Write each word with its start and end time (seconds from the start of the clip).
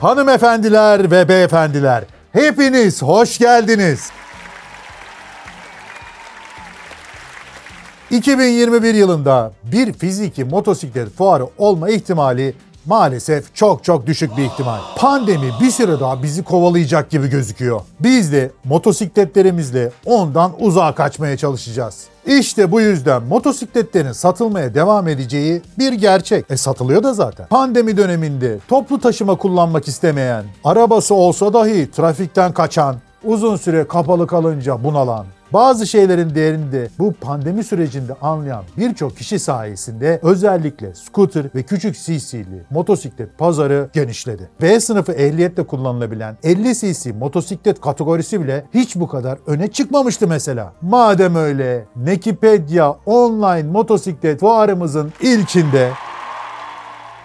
Hanımefendiler 0.00 1.10
ve 1.10 1.28
beyefendiler, 1.28 2.04
hepiniz 2.32 3.02
hoş 3.02 3.38
geldiniz. 3.38 4.10
2021 8.10 8.94
yılında 8.94 9.52
bir 9.62 9.92
fiziki 9.92 10.44
motosiklet 10.44 11.16
fuarı 11.16 11.46
olma 11.58 11.90
ihtimali 11.90 12.54
maalesef 12.86 13.54
çok 13.54 13.84
çok 13.84 14.06
düşük 14.06 14.36
bir 14.36 14.44
ihtimal. 14.44 14.78
Pandemi 14.96 15.50
bir 15.60 15.70
süre 15.70 16.00
daha 16.00 16.22
bizi 16.22 16.42
kovalayacak 16.44 17.10
gibi 17.10 17.28
gözüküyor. 17.28 17.80
Biz 18.00 18.32
de 18.32 18.50
motosikletlerimizle 18.64 19.90
ondan 20.04 20.52
uzağa 20.58 20.94
kaçmaya 20.94 21.36
çalışacağız. 21.36 22.04
İşte 22.26 22.72
bu 22.72 22.80
yüzden 22.80 23.22
motosikletlerin 23.22 24.12
satılmaya 24.12 24.74
devam 24.74 25.08
edeceği 25.08 25.62
bir 25.78 25.92
gerçek. 25.92 26.50
E 26.50 26.56
satılıyor 26.56 27.02
da 27.02 27.14
zaten. 27.14 27.46
Pandemi 27.46 27.96
döneminde 27.96 28.58
toplu 28.68 29.00
taşıma 29.00 29.34
kullanmak 29.34 29.88
istemeyen, 29.88 30.44
arabası 30.64 31.14
olsa 31.14 31.52
dahi 31.52 31.90
trafikten 31.90 32.52
kaçan, 32.52 32.96
uzun 33.24 33.56
süre 33.56 33.86
kapalı 33.86 34.26
kalınca 34.26 34.84
bunalan, 34.84 35.26
bazı 35.52 35.86
şeylerin 35.86 36.34
değerini 36.34 36.72
de 36.72 36.88
bu 36.98 37.12
pandemi 37.12 37.64
sürecinde 37.64 38.14
anlayan 38.22 38.64
birçok 38.76 39.16
kişi 39.16 39.38
sayesinde 39.38 40.20
özellikle 40.22 40.94
scooter 40.94 41.44
ve 41.54 41.62
küçük 41.62 41.96
CC'li 41.96 42.64
motosiklet 42.70 43.38
pazarı 43.38 43.90
genişledi. 43.92 44.50
B 44.62 44.80
sınıfı 44.80 45.12
ehliyetle 45.12 45.66
kullanılabilen 45.66 46.36
50 46.42 46.74
cc 46.74 47.12
motosiklet 47.12 47.80
kategorisi 47.80 48.42
bile 48.42 48.64
hiç 48.74 48.96
bu 48.96 49.08
kadar 49.08 49.38
öne 49.46 49.68
çıkmamıştı 49.68 50.28
mesela. 50.28 50.72
Madem 50.82 51.36
öyle 51.36 51.84
Nekipedia 51.96 52.90
online 53.06 53.62
motosiklet 53.62 54.40
fuarımızın 54.40 55.12
ilkinde 55.20 55.90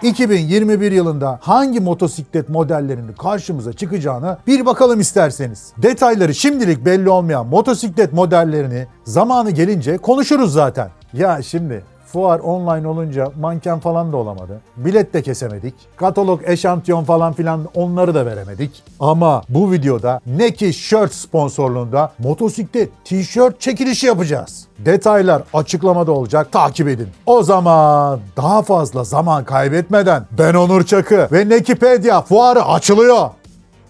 2021 0.02 0.92
yılında 0.92 1.38
hangi 1.42 1.80
motosiklet 1.80 2.48
modellerinin 2.48 3.12
karşımıza 3.12 3.72
çıkacağını 3.72 4.38
bir 4.46 4.66
bakalım 4.66 5.00
isterseniz. 5.00 5.72
Detayları 5.78 6.34
şimdilik 6.34 6.84
belli 6.84 7.10
olmayan 7.10 7.46
motosiklet 7.46 8.12
modellerini 8.12 8.86
zamanı 9.04 9.50
gelince 9.50 9.98
konuşuruz 9.98 10.52
zaten. 10.52 10.90
Ya 11.12 11.42
şimdi 11.42 11.84
fuar 12.12 12.38
online 12.38 12.88
olunca 12.88 13.32
manken 13.40 13.80
falan 13.80 14.12
da 14.12 14.16
olamadı. 14.16 14.60
Bilet 14.76 15.14
de 15.14 15.22
kesemedik. 15.22 15.74
Katalog, 15.96 16.40
eşantiyon 16.44 17.04
falan 17.04 17.32
filan 17.32 17.68
onları 17.74 18.14
da 18.14 18.26
veremedik. 18.26 18.82
Ama 19.00 19.42
bu 19.48 19.72
videoda 19.72 20.20
Neki 20.26 20.72
Shirt 20.72 21.12
sponsorluğunda 21.14 22.12
motosiklet 22.18 22.90
tişört 23.04 23.60
çekilişi 23.60 24.06
yapacağız. 24.06 24.66
Detaylar 24.78 25.42
açıklamada 25.54 26.12
olacak. 26.12 26.52
Takip 26.52 26.88
edin. 26.88 27.08
O 27.26 27.42
zaman 27.42 28.20
daha 28.36 28.62
fazla 28.62 29.04
zaman 29.04 29.44
kaybetmeden 29.44 30.26
ben 30.38 30.54
Onur 30.54 30.84
Çakı 30.84 31.28
ve 31.32 31.48
Nekipedia 31.48 32.22
fuarı 32.22 32.64
açılıyor. 32.64 33.30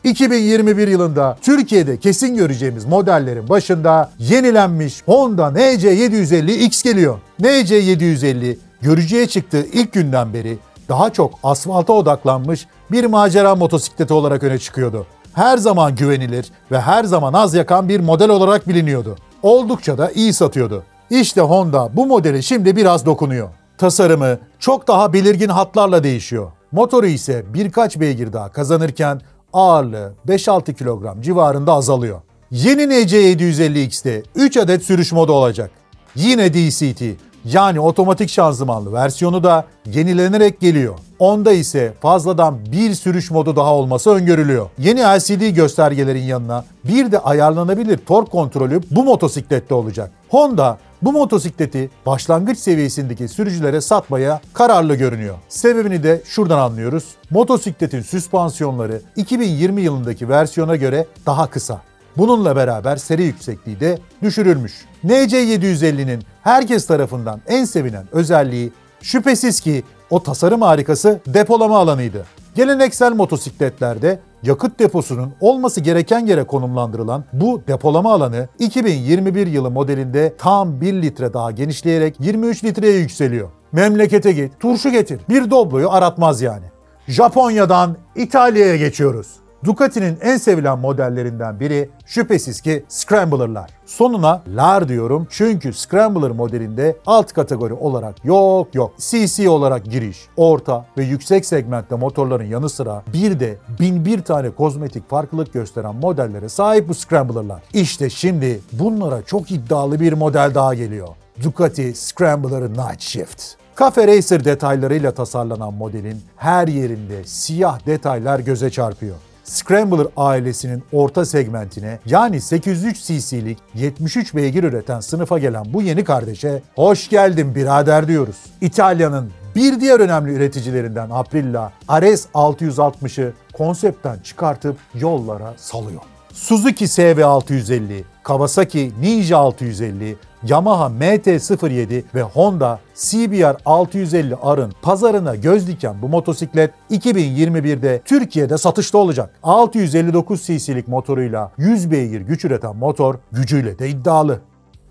2021 0.05 0.89
yılında 0.89 1.37
Türkiye'de 1.43 1.97
kesin 1.97 2.37
göreceğimiz 2.37 2.85
modellerin 2.85 3.49
başında 3.49 4.11
yenilenmiş 4.19 5.03
Honda 5.07 5.49
NC750X 5.49 6.85
geliyor. 6.85 7.19
NC750 7.41 8.57
görücüye 8.81 9.27
çıktığı 9.27 9.67
ilk 9.73 9.93
günden 9.93 10.35
beri 10.35 10.59
daha 10.89 11.11
çok 11.11 11.39
asfalta 11.43 11.93
odaklanmış 11.93 12.67
bir 12.91 13.05
macera 13.05 13.55
motosikleti 13.55 14.15
olarak 14.15 14.43
öne 14.43 14.59
çıkıyordu. 14.59 15.07
Her 15.33 15.59
zaman 15.59 15.97
güvenilir 15.97 16.51
ve 16.71 16.81
her 16.81 17.05
zaman 17.05 17.33
az 17.33 17.55
yakan 17.55 17.89
bir 17.89 18.01
model 18.01 18.29
olarak 18.29 18.69
biliniyordu. 18.69 19.17
Oldukça 19.43 19.99
da 19.99 20.11
iyi 20.11 20.33
satıyordu. 20.33 20.83
İşte 21.11 21.41
Honda 21.41 21.91
bu 21.97 22.07
modeli 22.07 22.43
şimdi 22.43 22.77
biraz 22.77 23.07
dokunuyor. 23.07 23.49
Tasarımı 23.79 24.39
çok 24.59 24.89
daha 24.89 25.13
belirgin 25.13 25.49
hatlarla 25.49 26.05
değişiyor. 26.05 26.53
Motoru 26.73 27.07
ise 27.07 27.45
birkaç 27.55 28.01
beygir 28.01 28.33
daha 28.33 28.49
kazanırken 28.49 29.21
ağırlığı 29.53 30.13
5-6 30.29 30.75
kilogram 30.75 31.23
civarında 31.23 31.73
azalıyor. 31.73 32.21
Yeni 32.51 32.83
NC750X'te 32.83 34.23
3 34.35 34.57
adet 34.57 34.85
sürüş 34.85 35.13
modu 35.13 35.33
olacak. 35.33 35.71
Yine 36.17 36.55
DCT 36.55 37.03
yani 37.45 37.81
otomatik 37.81 38.31
şanzımanlı 38.31 38.93
versiyonu 38.93 39.45
da 39.45 39.65
yenilenerek 39.87 40.61
geliyor. 40.61 40.95
Onda 41.19 41.53
ise 41.53 41.95
fazladan 42.01 42.59
bir 42.73 42.95
sürüş 42.95 43.31
modu 43.31 43.57
daha 43.57 43.75
olması 43.75 44.11
öngörülüyor. 44.11 44.71
Yeni 44.79 45.01
LCD 45.01 45.55
göstergelerin 45.55 46.23
yanına 46.23 46.65
bir 46.85 47.13
de 47.13 47.19
ayarlanabilir 47.19 47.99
tork 47.99 48.31
kontrolü 48.31 48.81
bu 48.91 49.05
motosiklette 49.05 49.75
olacak. 49.75 50.11
Honda 50.29 50.79
bu 51.03 51.13
motosikleti 51.13 51.91
başlangıç 52.07 52.59
seviyesindeki 52.59 53.29
sürücülere 53.29 53.81
satmaya 53.81 54.41
kararlı 54.53 54.95
görünüyor. 54.95 55.35
Sebebini 55.49 56.03
de 56.03 56.23
şuradan 56.25 56.59
anlıyoruz. 56.59 57.05
Motosikletin 57.31 58.03
süspansiyonları 58.03 59.03
2020 59.17 59.83
yılındaki 59.83 60.29
versiyona 60.29 60.77
göre 60.77 61.07
daha 61.27 61.51
kısa. 61.51 61.83
Bununla 62.17 62.57
beraber 62.57 62.97
seri 62.97 63.23
yüksekliği 63.23 63.81
de 63.81 63.99
düşürülmüş. 64.23 64.73
NC750'nin 65.05 66.23
herkes 66.43 66.87
tarafından 66.87 67.41
en 67.47 67.65
sevilen 67.65 68.07
özelliği 68.13 68.73
şüphesiz 69.03 69.61
ki 69.61 69.83
o 70.11 70.23
tasarım 70.23 70.63
harikası 70.63 71.21
depolama 71.27 71.79
alanıydı. 71.79 72.27
Geleneksel 72.55 73.13
motosikletlerde 73.13 74.21
yakıt 74.43 74.79
deposunun 74.79 75.33
olması 75.41 75.81
gereken 75.81 76.27
yere 76.27 76.45
konumlandırılan 76.45 77.25
bu 77.33 77.63
depolama 77.69 78.13
alanı 78.13 78.49
2021 78.59 79.47
yılı 79.47 79.71
modelinde 79.71 80.35
tam 80.39 80.81
1 80.81 81.03
litre 81.03 81.33
daha 81.33 81.51
genişleyerek 81.51 82.17
23 82.21 82.65
litreye 82.65 82.99
yükseliyor. 82.99 83.49
Memlekete 83.73 84.33
git, 84.33 84.61
turşu 84.61 84.91
getir. 84.91 85.21
Bir 85.29 85.51
Doblo'yu 85.51 85.91
aratmaz 85.91 86.43
yani. 86.43 86.67
Japonya'dan 87.09 87.97
İtalya'ya 88.17 88.77
geçiyoruz. 88.77 89.42
Ducati'nin 89.65 90.19
en 90.21 90.37
sevilen 90.37 90.79
modellerinden 90.79 91.61
biri 91.61 91.91
şüphesiz 92.07 92.61
ki 92.61 92.85
Scrambler'lar. 92.89 93.71
Sonuna 93.87 94.43
lar 94.49 94.89
diyorum 94.89 95.27
çünkü 95.31 95.73
Scrambler 95.73 96.31
modelinde 96.31 96.97
alt 97.07 97.33
kategori 97.33 97.75
olarak 97.75 98.25
yok 98.25 98.75
yok. 98.75 98.95
CC 98.99 99.49
olarak 99.49 99.85
giriş, 99.85 100.19
orta 100.37 100.87
ve 100.99 101.05
yüksek 101.05 101.47
segmentte 101.47 101.95
motorların 101.95 102.45
yanı 102.45 102.69
sıra 102.69 103.03
bir 103.13 103.41
de 103.41 103.57
bin 103.81 104.05
bir 104.05 104.23
tane 104.23 104.51
kozmetik 104.51 105.11
farklılık 105.11 105.53
gösteren 105.53 105.97
modellere 105.97 106.49
sahip 106.49 106.89
bu 106.89 106.95
Scrambler'lar. 106.95 107.63
İşte 107.73 108.11
şimdi 108.11 108.61
bunlara 108.73 109.23
çok 109.23 109.51
iddialı 109.51 110.01
bir 110.01 110.13
model 110.13 110.55
daha 110.55 110.75
geliyor. 110.75 111.09
Ducati 111.43 111.95
Scrambler 111.95 112.63
Night 112.63 113.01
Shift. 113.01 113.43
Cafe 113.79 114.07
Racer 114.07 114.45
detaylarıyla 114.45 115.13
tasarlanan 115.13 115.75
modelin 115.75 116.21
her 116.37 116.69
yerinde 116.69 117.25
siyah 117.25 117.87
detaylar 117.87 118.39
göze 118.39 118.71
çarpıyor. 118.71 119.17
Scrambler 119.45 120.07
ailesinin 120.17 120.83
orta 120.93 121.25
segmentine 121.25 121.99
yani 122.07 122.41
803 122.41 123.03
cc'lik 123.03 123.59
73 123.75 124.35
beygir 124.35 124.65
üreten 124.65 125.01
sınıfa 125.01 125.39
gelen 125.39 125.65
bu 125.73 125.83
yeni 125.83 126.05
kardeşe 126.05 126.63
hoş 126.75 127.09
geldin 127.09 127.55
birader 127.55 128.09
diyoruz. 128.09 128.37
İtalya'nın 128.61 129.31
bir 129.57 129.81
diğer 129.81 130.01
önemli 130.01 130.33
üreticilerinden 130.33 131.11
Aprilia 131.11 131.71
RS 131.91 132.27
660'ı 132.35 133.33
konseptten 133.53 134.19
çıkartıp 134.19 134.77
yollara 134.95 135.55
salıyor. 135.57 136.01
Suzuki 136.33 136.85
SV650, 136.85 138.03
Kawasaki 138.23 138.93
Ninja 139.01 139.39
650, 139.39 140.17
Yamaha 140.45 140.87
MT-07 140.87 142.03
ve 142.15 142.23
Honda 142.23 142.79
CBR 142.95 143.57
650R'ın 143.67 144.73
pazarına 144.83 145.35
göz 145.35 145.69
diken 145.69 146.03
bu 146.03 146.09
motosiklet 146.09 146.71
2021'de 146.91 148.03
Türkiye'de 148.05 148.59
satışta 148.59 148.99
olacak. 148.99 149.31
659 149.43 150.43
cc'lik 150.43 150.89
motoruyla 150.89 151.53
100 151.59 151.91
beygir 151.91 152.21
güç 152.21 152.45
üreten 152.45 152.77
motor 152.77 153.15
gücüyle 153.33 153.79
de 153.79 153.89
iddialı. 153.89 154.41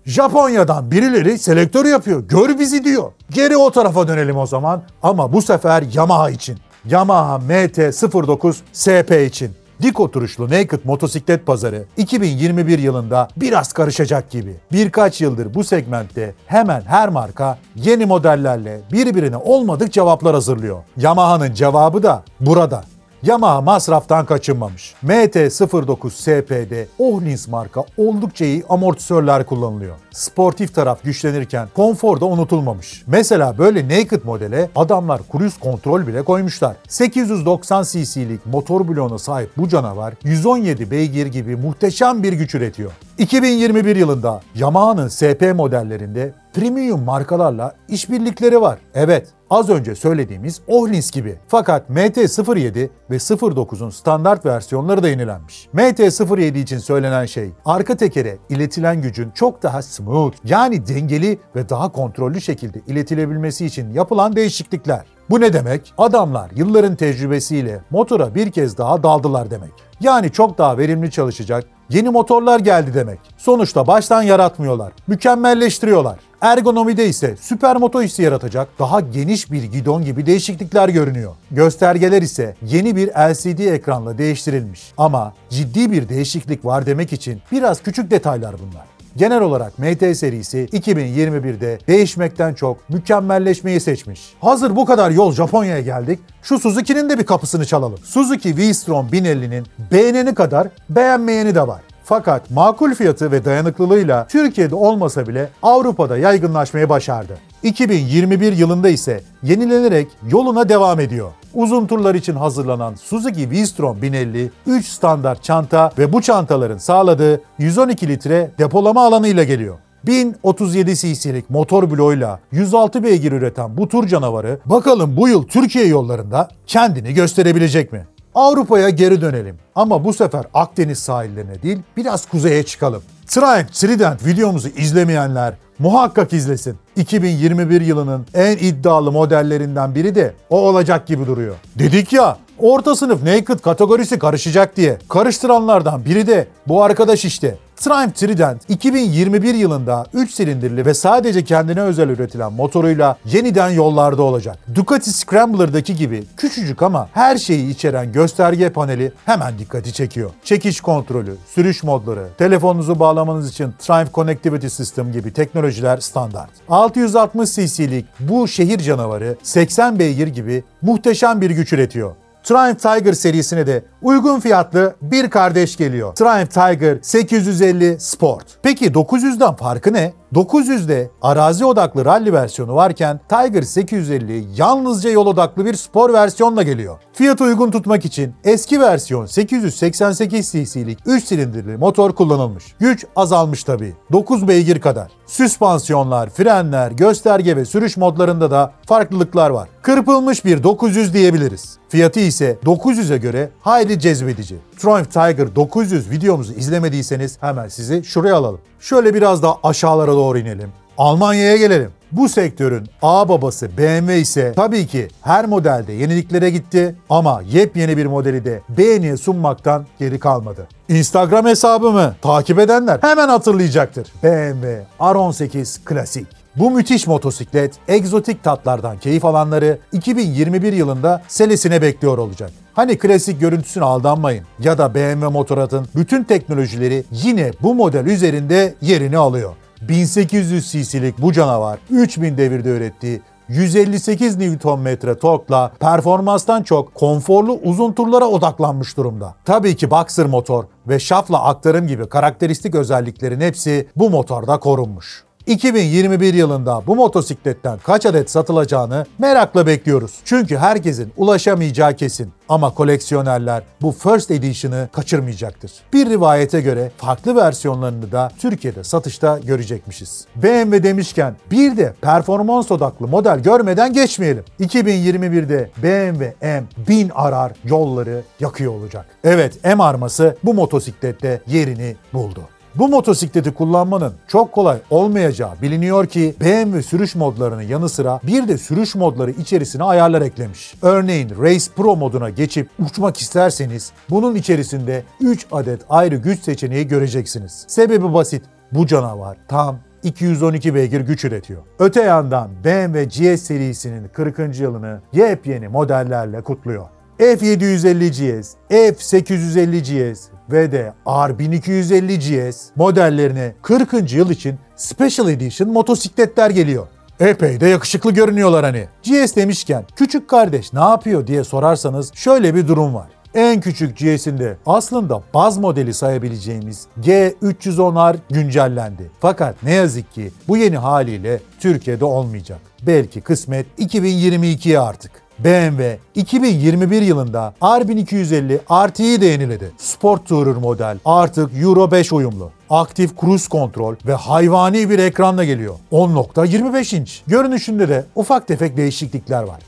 Japonya'dan 0.04 0.90
birileri 0.90 1.38
selektör 1.38 1.84
yapıyor. 1.84 2.28
Gör 2.28 2.58
bizi 2.58 2.84
diyor. 2.84 3.12
Geri 3.30 3.56
o 3.56 3.70
tarafa 3.70 4.08
dönelim 4.08 4.36
o 4.36 4.46
zaman 4.46 4.82
ama 5.02 5.32
bu 5.32 5.42
sefer 5.42 5.84
Yamaha 5.94 6.30
için. 6.30 6.58
Yamaha 6.84 7.36
MT-09 7.36 8.54
SP 8.72 9.10
için 9.32 9.50
dik 9.82 10.00
oturuşlu 10.00 10.44
naked 10.44 10.80
motosiklet 10.84 11.46
pazarı 11.46 11.84
2021 11.96 12.78
yılında 12.78 13.28
biraz 13.36 13.72
karışacak 13.72 14.30
gibi. 14.30 14.56
Birkaç 14.72 15.20
yıldır 15.20 15.54
bu 15.54 15.64
segmentte 15.64 16.34
hemen 16.46 16.80
her 16.80 17.08
marka 17.08 17.58
yeni 17.76 18.06
modellerle 18.06 18.80
birbirine 18.92 19.36
olmadık 19.36 19.92
cevaplar 19.92 20.34
hazırlıyor. 20.34 20.82
Yamaha'nın 20.96 21.54
cevabı 21.54 22.02
da 22.02 22.22
burada. 22.40 22.84
Yamaha 23.22 23.60
masraftan 23.60 24.26
kaçınmamış. 24.26 24.94
MT-09 25.04 26.10
SP'de 26.10 26.86
Ohlins 26.98 27.48
marka 27.48 27.84
oldukça 27.96 28.44
iyi 28.44 28.64
amortisörler 28.68 29.46
kullanılıyor. 29.46 29.96
Sportif 30.10 30.74
taraf 30.74 31.04
güçlenirken 31.04 31.68
konfor 31.74 32.20
da 32.20 32.26
unutulmamış. 32.26 33.02
Mesela 33.06 33.58
böyle 33.58 33.88
naked 33.88 34.24
modele 34.24 34.70
adamlar 34.76 35.20
cruise 35.32 35.60
kontrol 35.60 36.06
bile 36.06 36.22
koymuşlar. 36.22 36.76
890 36.88 37.82
cc'lik 37.82 38.46
motor 38.46 38.88
bloğuna 38.88 39.18
sahip 39.18 39.50
bu 39.56 39.68
canavar 39.68 40.14
117 40.24 40.90
beygir 40.90 41.26
gibi 41.26 41.56
muhteşem 41.56 42.22
bir 42.22 42.32
güç 42.32 42.54
üretiyor. 42.54 42.92
2021 43.18 43.96
yılında 43.96 44.40
Yamaha'nın 44.54 45.08
SP 45.08 45.42
modellerinde 45.54 46.41
premium 46.52 47.02
markalarla 47.02 47.74
işbirlikleri 47.88 48.60
var. 48.60 48.78
Evet, 48.94 49.28
az 49.50 49.70
önce 49.70 49.94
söylediğimiz 49.94 50.60
Ohlins 50.66 51.10
gibi. 51.10 51.38
Fakat 51.48 51.90
MT-07 51.90 52.88
ve 53.10 53.16
09'un 53.16 53.90
standart 53.90 54.46
versiyonları 54.46 55.02
da 55.02 55.08
yenilenmiş. 55.08 55.68
MT-07 55.74 56.58
için 56.58 56.78
söylenen 56.78 57.26
şey, 57.26 57.50
arka 57.64 57.96
tekere 57.96 58.38
iletilen 58.48 59.02
gücün 59.02 59.30
çok 59.30 59.62
daha 59.62 59.82
smooth, 59.82 60.34
yani 60.44 60.86
dengeli 60.86 61.38
ve 61.56 61.68
daha 61.68 61.92
kontrollü 61.92 62.40
şekilde 62.40 62.80
iletilebilmesi 62.86 63.66
için 63.66 63.90
yapılan 63.90 64.36
değişiklikler. 64.36 65.06
Bu 65.30 65.40
ne 65.40 65.52
demek? 65.52 65.94
Adamlar 65.98 66.50
yılların 66.56 66.96
tecrübesiyle 66.96 67.80
motora 67.90 68.34
bir 68.34 68.50
kez 68.50 68.78
daha 68.78 69.02
daldılar 69.02 69.50
demek. 69.50 69.72
Yani 70.00 70.32
çok 70.32 70.58
daha 70.58 70.78
verimli 70.78 71.10
çalışacak 71.10 71.64
yeni 71.92 72.10
motorlar 72.10 72.60
geldi 72.60 72.94
demek. 72.94 73.18
Sonuçta 73.38 73.86
baştan 73.86 74.22
yaratmıyorlar, 74.22 74.92
mükemmelleştiriyorlar. 75.06 76.18
Ergonomide 76.40 77.06
ise 77.06 77.36
süper 77.40 77.76
moto 77.76 78.02
hissi 78.02 78.22
yaratacak 78.22 78.68
daha 78.78 79.00
geniş 79.00 79.52
bir 79.52 79.62
gidon 79.62 80.04
gibi 80.04 80.26
değişiklikler 80.26 80.88
görünüyor. 80.88 81.34
Göstergeler 81.50 82.22
ise 82.22 82.56
yeni 82.62 82.96
bir 82.96 83.08
LCD 83.08 83.58
ekranla 83.58 84.18
değiştirilmiş. 84.18 84.92
Ama 84.98 85.34
ciddi 85.50 85.92
bir 85.92 86.08
değişiklik 86.08 86.64
var 86.64 86.86
demek 86.86 87.12
için 87.12 87.42
biraz 87.52 87.82
küçük 87.82 88.10
detaylar 88.10 88.54
bunlar. 88.58 88.91
Genel 89.16 89.40
olarak 89.40 89.78
MT 89.78 90.16
serisi 90.16 90.68
2021'de 90.72 91.78
değişmekten 91.88 92.54
çok 92.54 92.90
mükemmelleşmeyi 92.90 93.80
seçmiş. 93.80 94.34
Hazır 94.40 94.76
bu 94.76 94.84
kadar 94.84 95.10
yol 95.10 95.32
Japonya'ya 95.32 95.80
geldik. 95.80 96.18
Şu 96.42 96.58
Suzuki'nin 96.58 97.10
de 97.10 97.18
bir 97.18 97.26
kapısını 97.26 97.64
çalalım. 97.64 97.98
Suzuki 98.04 98.56
V-Strom 98.56 99.08
1050'nin 99.08 99.66
beğeneni 99.92 100.34
kadar 100.34 100.68
beğenmeyeni 100.90 101.54
de 101.54 101.66
var. 101.68 101.82
Fakat 102.04 102.50
makul 102.50 102.94
fiyatı 102.94 103.32
ve 103.32 103.44
dayanıklılığıyla 103.44 104.26
Türkiye'de 104.26 104.74
olmasa 104.74 105.26
bile 105.26 105.48
Avrupa'da 105.62 106.18
yaygınlaşmayı 106.18 106.88
başardı. 106.88 107.38
2021 107.62 108.52
yılında 108.52 108.88
ise 108.88 109.20
yenilenerek 109.42 110.08
yoluna 110.28 110.68
devam 110.68 111.00
ediyor. 111.00 111.30
Uzun 111.54 111.86
turlar 111.86 112.14
için 112.14 112.34
hazırlanan 112.34 112.94
Suzuki 112.94 113.50
V-Strom 113.50 114.02
1050 114.02 114.50
3 114.66 114.86
standart 114.86 115.42
çanta 115.42 115.92
ve 115.98 116.12
bu 116.12 116.22
çantaların 116.22 116.78
sağladığı 116.78 117.40
112 117.58 118.08
litre 118.08 118.50
depolama 118.58 119.06
alanıyla 119.06 119.44
geliyor. 119.44 119.78
1037 120.06 120.96
cc'lik 120.96 121.50
motor 121.50 121.90
bloğuyla 121.90 122.40
106 122.52 123.04
beygir 123.04 123.32
üreten 123.32 123.76
bu 123.76 123.88
tur 123.88 124.06
canavarı 124.06 124.58
bakalım 124.64 125.16
bu 125.16 125.28
yıl 125.28 125.42
Türkiye 125.42 125.86
yollarında 125.86 126.48
kendini 126.66 127.14
gösterebilecek 127.14 127.92
mi? 127.92 128.06
Avrupa'ya 128.34 128.88
geri 128.88 129.20
dönelim 129.20 129.56
ama 129.74 130.04
bu 130.04 130.12
sefer 130.12 130.44
Akdeniz 130.54 130.98
sahillerine 130.98 131.62
değil 131.62 131.78
biraz 131.96 132.26
kuzeye 132.26 132.62
çıkalım. 132.62 133.02
Triumph 133.26 133.72
Trident 133.72 134.26
videomuzu 134.26 134.68
izlemeyenler 134.68 135.54
muhakkak 135.82 136.32
izlesin. 136.32 136.76
2021 136.96 137.80
yılının 137.80 138.26
en 138.34 138.56
iddialı 138.56 139.12
modellerinden 139.12 139.94
biri 139.94 140.14
de 140.14 140.34
o 140.50 140.60
olacak 140.60 141.06
gibi 141.06 141.26
duruyor. 141.26 141.54
Dedik 141.78 142.12
ya 142.12 142.36
orta 142.62 142.96
sınıf 142.96 143.22
naked 143.22 143.58
kategorisi 143.58 144.18
karışacak 144.18 144.76
diye. 144.76 144.98
Karıştıranlardan 145.08 146.04
biri 146.04 146.26
de 146.26 146.46
bu 146.68 146.82
arkadaş 146.82 147.24
işte. 147.24 147.56
Triumph 147.76 148.14
Trident 148.14 148.70
2021 148.70 149.54
yılında 149.54 150.06
3 150.14 150.30
silindirli 150.30 150.86
ve 150.86 150.94
sadece 150.94 151.44
kendine 151.44 151.80
özel 151.80 152.08
üretilen 152.08 152.52
motoruyla 152.52 153.16
yeniden 153.24 153.70
yollarda 153.70 154.22
olacak. 154.22 154.58
Ducati 154.74 155.12
Scrambler'daki 155.12 155.96
gibi 155.96 156.24
küçücük 156.36 156.82
ama 156.82 157.08
her 157.12 157.36
şeyi 157.36 157.70
içeren 157.70 158.12
gösterge 158.12 158.70
paneli 158.70 159.12
hemen 159.26 159.58
dikkati 159.58 159.92
çekiyor. 159.92 160.30
Çekiş 160.44 160.80
kontrolü, 160.80 161.36
sürüş 161.54 161.82
modları, 161.82 162.28
telefonunuzu 162.38 163.00
bağlamanız 163.00 163.50
için 163.50 163.74
Triumph 163.78 164.14
Connectivity 164.14 164.66
System 164.66 165.12
gibi 165.12 165.32
teknolojiler 165.32 165.98
standart. 165.98 166.50
660 166.68 167.50
cc'lik 167.50 168.06
bu 168.20 168.48
şehir 168.48 168.78
canavarı 168.78 169.36
80 169.42 169.98
beygir 169.98 170.26
gibi 170.26 170.64
muhteşem 170.82 171.40
bir 171.40 171.50
güç 171.50 171.72
üretiyor. 171.72 172.14
Triumph 172.44 172.78
Tiger 172.78 173.12
serisine 173.12 173.66
de 173.66 173.84
uygun 174.02 174.40
fiyatlı 174.40 174.94
bir 175.02 175.30
kardeş 175.30 175.76
geliyor. 175.76 176.14
Triumph 176.14 176.50
Tiger 176.50 176.98
850 177.02 178.00
Sport. 178.00 178.44
Peki 178.62 178.86
900'den 178.86 179.56
farkı 179.56 179.92
ne? 179.92 180.12
900'de 180.34 181.10
arazi 181.22 181.64
odaklı 181.64 182.04
rally 182.04 182.32
versiyonu 182.32 182.74
varken 182.74 183.20
Tiger 183.28 183.62
850 183.62 184.44
yalnızca 184.56 185.10
yol 185.10 185.26
odaklı 185.26 185.64
bir 185.64 185.74
spor 185.74 186.12
versiyonla 186.12 186.62
geliyor. 186.62 186.98
Fiyatı 187.12 187.44
uygun 187.44 187.70
tutmak 187.70 188.04
için 188.04 188.34
eski 188.44 188.80
versiyon 188.80 189.26
888 189.26 190.52
cc'lik 190.52 190.98
3 191.06 191.24
silindirli 191.24 191.76
motor 191.76 192.12
kullanılmış. 192.12 192.64
Güç 192.78 193.04
azalmış 193.16 193.64
tabii. 193.64 193.94
9 194.12 194.48
beygir 194.48 194.80
kadar. 194.80 195.12
Süspansiyonlar, 195.26 196.30
frenler, 196.30 196.90
gösterge 196.90 197.56
ve 197.56 197.64
sürüş 197.64 197.96
modlarında 197.96 198.50
da 198.50 198.72
farklılıklar 198.86 199.50
var. 199.50 199.68
Kırpılmış 199.82 200.44
bir 200.44 200.62
900 200.62 201.14
diyebiliriz. 201.14 201.78
Fiyatı 201.88 202.20
ise 202.20 202.58
900'e 202.64 203.16
göre 203.16 203.50
hayli 203.60 203.98
cezbedici. 203.98 204.56
Triumph 204.78 205.10
Tiger 205.10 205.56
900 205.56 206.10
videomuzu 206.10 206.52
izlemediyseniz 206.52 207.42
hemen 207.42 207.68
sizi 207.68 208.04
şuraya 208.04 208.36
alalım. 208.36 208.60
Şöyle 208.82 209.14
biraz 209.14 209.42
da 209.42 209.56
aşağılara 209.62 210.12
doğru 210.12 210.38
inelim. 210.38 210.72
Almanya'ya 210.98 211.56
gelelim. 211.56 211.90
Bu 212.12 212.28
sektörün 212.28 212.88
ağ 213.02 213.28
babası 213.28 213.78
BMW 213.78 214.18
ise 214.20 214.52
tabii 214.56 214.86
ki 214.86 215.08
her 215.22 215.46
modelde 215.46 215.92
yeniliklere 215.92 216.50
gitti 216.50 216.94
ama 217.10 217.42
yepyeni 217.52 217.96
bir 217.96 218.06
modeli 218.06 218.44
de 218.44 218.60
beğeniye 218.68 219.16
sunmaktan 219.16 219.86
geri 219.98 220.18
kalmadı. 220.18 220.66
Instagram 220.88 221.46
hesabımı 221.46 222.14
takip 222.22 222.58
edenler 222.58 222.98
hemen 223.02 223.28
hatırlayacaktır. 223.28 224.12
BMW 224.22 224.86
R18 225.00 225.84
Klasik. 225.84 226.41
Bu 226.56 226.70
müthiş 226.70 227.06
motosiklet, 227.06 227.74
egzotik 227.88 228.44
tatlardan 228.44 228.98
keyif 228.98 229.24
alanları 229.24 229.78
2021 229.92 230.72
yılında 230.72 231.22
selesine 231.28 231.82
bekliyor 231.82 232.18
olacak. 232.18 232.50
Hani 232.72 232.98
klasik 232.98 233.40
görüntüsüne 233.40 233.84
aldanmayın 233.84 234.44
ya 234.58 234.78
da 234.78 234.94
BMW 234.94 235.28
Motorrad'ın 235.28 235.86
bütün 235.96 236.24
teknolojileri 236.24 237.04
yine 237.10 237.50
bu 237.62 237.74
model 237.74 238.06
üzerinde 238.06 238.74
yerini 238.80 239.18
alıyor. 239.18 239.54
1800 239.88 240.72
cc'lik 240.72 241.18
bu 241.18 241.32
canavar 241.32 241.78
3000 241.90 242.36
devirde 242.36 242.68
ürettiği 242.68 243.20
158 243.48 244.36
Nm 244.36 245.16
torkla 245.20 245.72
performanstan 245.80 246.62
çok 246.62 246.94
konforlu 246.94 247.52
uzun 247.52 247.92
turlara 247.92 248.26
odaklanmış 248.26 248.96
durumda. 248.96 249.34
Tabii 249.44 249.76
ki 249.76 249.90
Boxer 249.90 250.26
motor 250.26 250.64
ve 250.88 250.98
şafla 250.98 251.44
aktarım 251.44 251.86
gibi 251.86 252.08
karakteristik 252.08 252.74
özelliklerin 252.74 253.40
hepsi 253.40 253.88
bu 253.96 254.10
motorda 254.10 254.58
korunmuş. 254.58 255.24
2021 255.46 256.34
yılında 256.34 256.82
bu 256.86 256.96
motosikletten 256.96 257.78
kaç 257.84 258.06
adet 258.06 258.30
satılacağını 258.30 259.06
merakla 259.18 259.66
bekliyoruz. 259.66 260.12
Çünkü 260.24 260.56
herkesin 260.56 261.12
ulaşamayacağı 261.16 261.96
kesin. 261.96 262.32
Ama 262.48 262.74
koleksiyonerler 262.74 263.62
bu 263.82 263.92
First 263.92 264.30
Edition'ı 264.30 264.88
kaçırmayacaktır. 264.92 265.72
Bir 265.92 266.10
rivayete 266.10 266.60
göre 266.60 266.92
farklı 266.96 267.36
versiyonlarını 267.36 268.12
da 268.12 268.30
Türkiye'de 268.38 268.84
satışta 268.84 269.38
görecekmişiz. 269.38 270.26
BMW 270.36 270.82
demişken 270.82 271.36
bir 271.50 271.76
de 271.76 271.94
performans 272.00 272.70
odaklı 272.70 273.08
model 273.08 273.38
görmeden 273.38 273.92
geçmeyelim. 273.92 274.44
2021'de 274.60 275.70
BMW 275.82 276.34
M1000 276.42 277.12
arar 277.12 277.52
yolları 277.64 278.22
yakıyor 278.40 278.72
olacak. 278.72 279.06
Evet 279.24 279.64
M 279.64 279.82
arması 279.82 280.36
bu 280.44 280.54
motosiklette 280.54 281.40
yerini 281.46 281.96
buldu. 282.12 282.40
Bu 282.74 282.88
motosikleti 282.88 283.54
kullanmanın 283.54 284.12
çok 284.28 284.52
kolay 284.52 284.78
olmayacağı 284.90 285.50
biliniyor 285.62 286.06
ki 286.06 286.34
BMW 286.40 286.82
sürüş 286.82 287.14
modlarının 287.14 287.62
yanı 287.62 287.88
sıra 287.88 288.20
bir 288.22 288.48
de 288.48 288.58
sürüş 288.58 288.94
modları 288.94 289.30
içerisine 289.30 289.84
ayarlar 289.84 290.22
eklemiş. 290.22 290.74
Örneğin 290.82 291.30
Race 291.42 291.64
Pro 291.76 291.96
moduna 291.96 292.30
geçip 292.30 292.68
uçmak 292.78 293.16
isterseniz 293.16 293.92
bunun 294.10 294.34
içerisinde 294.34 295.02
3 295.20 295.46
adet 295.52 295.80
ayrı 295.88 296.16
güç 296.16 296.42
seçeneği 296.42 296.88
göreceksiniz. 296.88 297.64
Sebebi 297.68 298.14
basit. 298.14 298.42
Bu 298.72 298.86
canavar 298.86 299.36
tam 299.48 299.78
212 300.02 300.74
beygir 300.74 301.00
güç 301.00 301.24
üretiyor. 301.24 301.62
Öte 301.78 302.02
yandan 302.02 302.50
BMW 302.64 303.04
GS 303.04 303.42
serisinin 303.42 304.08
40. 304.08 304.60
yılını 304.60 305.00
yepyeni 305.12 305.68
modellerle 305.68 306.40
kutluyor. 306.40 306.86
F750 307.22 308.10
GS, 308.10 308.54
F850 308.70 309.80
GS 309.80 310.20
ve 310.52 310.72
de 310.72 310.92
R1250 311.06 312.16
GS 312.16 312.70
modellerine 312.76 313.54
40. 313.62 314.12
yıl 314.12 314.30
için 314.30 314.58
Special 314.76 315.28
Edition 315.28 315.70
motosikletler 315.70 316.50
geliyor. 316.50 316.86
Epey 317.20 317.60
de 317.60 317.66
yakışıklı 317.66 318.12
görünüyorlar 318.12 318.64
hani. 318.64 318.86
GS 319.02 319.36
demişken 319.36 319.84
küçük 319.96 320.28
kardeş 320.28 320.72
ne 320.72 320.80
yapıyor 320.80 321.26
diye 321.26 321.44
sorarsanız 321.44 322.14
şöyle 322.14 322.54
bir 322.54 322.68
durum 322.68 322.94
var. 322.94 323.08
En 323.34 323.60
küçük 323.60 323.98
GS'inde 323.98 324.56
aslında 324.66 325.22
baz 325.34 325.58
modeli 325.58 325.94
sayabileceğimiz 325.94 326.86
G310R 327.00 328.16
güncellendi. 328.30 329.10
Fakat 329.20 329.62
ne 329.62 329.74
yazık 329.74 330.12
ki 330.12 330.30
bu 330.48 330.56
yeni 330.56 330.76
haliyle 330.76 331.40
Türkiye'de 331.60 332.04
olmayacak. 332.04 332.60
Belki 332.86 333.20
kısmet 333.20 333.66
2022'ye 333.78 334.80
artık. 334.80 335.21
BMW 335.44 335.98
2021 336.14 337.02
yılında 337.02 337.54
R1250 337.62 338.88
RT'yi 338.88 339.20
de 339.20 339.26
yeniledi. 339.26 339.72
Sport 339.78 340.28
Tourer 340.28 340.56
model 340.56 340.98
artık 341.04 341.50
Euro 341.62 341.90
5 341.90 342.12
uyumlu. 342.12 342.50
aktif 342.70 343.20
cruise 343.20 343.48
kontrol 343.48 343.94
ve 344.06 344.14
hayvani 344.14 344.90
bir 344.90 344.98
ekranla 344.98 345.44
geliyor. 345.44 345.74
10.25 345.92 346.96
inç. 346.96 347.22
Görünüşünde 347.26 347.88
de 347.88 348.04
ufak 348.14 348.48
tefek 348.48 348.76
değişiklikler 348.76 349.42
var. 349.42 349.60